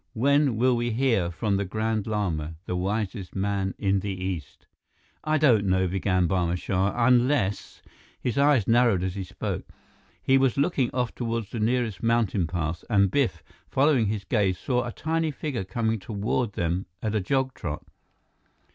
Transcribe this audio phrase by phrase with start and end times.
[0.13, 4.65] "When will we hear from the Grand Lama, the wisest man in the East?"
[5.23, 7.83] "I don't know," began Barma Shah, "unless"
[8.19, 9.67] His eyes narrowed as he spoke.
[10.19, 14.85] He was looking off toward the nearest mountain pass, and Biff, following his gaze, saw
[14.87, 17.85] a tiny figure coming toward them at a jog trot.